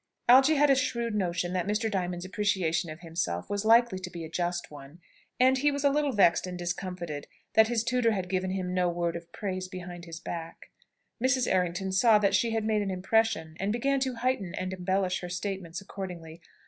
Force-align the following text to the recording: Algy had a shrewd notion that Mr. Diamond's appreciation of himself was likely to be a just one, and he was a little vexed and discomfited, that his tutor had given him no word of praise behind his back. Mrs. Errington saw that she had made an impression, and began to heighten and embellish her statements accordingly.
Algy 0.27 0.55
had 0.55 0.71
a 0.71 0.75
shrewd 0.75 1.13
notion 1.13 1.53
that 1.53 1.67
Mr. 1.67 1.87
Diamond's 1.91 2.25
appreciation 2.25 2.89
of 2.89 3.01
himself 3.01 3.51
was 3.51 3.63
likely 3.63 3.99
to 3.99 4.09
be 4.09 4.25
a 4.25 4.29
just 4.31 4.71
one, 4.71 4.99
and 5.39 5.59
he 5.59 5.69
was 5.69 5.83
a 5.83 5.91
little 5.91 6.11
vexed 6.11 6.47
and 6.47 6.57
discomfited, 6.57 7.27
that 7.53 7.67
his 7.67 7.83
tutor 7.83 8.09
had 8.09 8.27
given 8.27 8.49
him 8.49 8.73
no 8.73 8.89
word 8.89 9.15
of 9.15 9.31
praise 9.31 9.67
behind 9.67 10.05
his 10.05 10.19
back. 10.19 10.71
Mrs. 11.23 11.45
Errington 11.47 11.91
saw 11.91 12.17
that 12.17 12.33
she 12.33 12.49
had 12.49 12.65
made 12.65 12.81
an 12.81 12.89
impression, 12.89 13.55
and 13.59 13.71
began 13.71 13.99
to 13.99 14.15
heighten 14.15 14.55
and 14.55 14.73
embellish 14.73 15.21
her 15.21 15.29
statements 15.29 15.81
accordingly. 15.81 16.41